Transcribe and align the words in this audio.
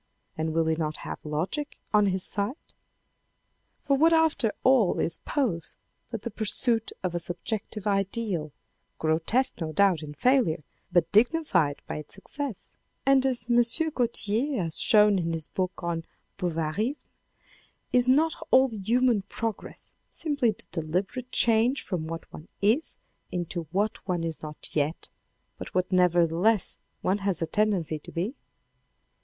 And 0.35 0.51
will 0.51 0.65
he 0.65 0.75
not 0.75 0.95
have 1.05 1.19
logic 1.23 1.77
on 1.93 2.07
his 2.07 2.23
side? 2.23 2.55
For 3.83 3.95
what 3.95 4.13
after 4.13 4.51
all 4.63 4.99
is 4.99 5.19
pose 5.25 5.77
but 6.09 6.23
the 6.23 6.31
pursuit 6.31 6.91
of 7.03 7.13
a 7.13 7.19
subjective 7.19 7.85
ideal, 7.85 8.51
grotesque 8.97 9.61
no 9.61 9.71
doubt 9.71 10.01
in 10.01 10.15
failure, 10.15 10.63
but 10.91 11.11
dignified 11.11 11.83
by 11.85 11.97
its 11.97 12.15
success. 12.15 12.71
And 13.05 13.23
as 13.27 13.45
M. 13.47 13.61
Gaultier 13.93 14.63
has 14.63 14.79
shown 14.79 15.19
in 15.19 15.33
his 15.33 15.45
book 15.45 15.83
on 15.83 16.03
Bovarysme, 16.39 17.03
is 17.93 18.09
not 18.09 18.33
all 18.49 18.69
human 18.69 19.21
progress 19.21 19.93
simply 20.09 20.49
the 20.49 20.65
deliberate 20.71 21.31
change 21.31 21.83
from 21.83 22.07
what 22.07 22.23
one 22.33 22.47
is, 22.59 22.97
into 23.31 23.67
what 23.71 23.97
one 24.07 24.23
is 24.23 24.41
not 24.41 24.69
yet, 24.75 25.09
but 25.59 25.75
what 25.75 25.91
nevertheless 25.91 26.79
one 27.03 27.19
has 27.19 27.39
a 27.43 27.45
tendency 27.45 27.99
to 27.99 28.11
be 28.11 28.33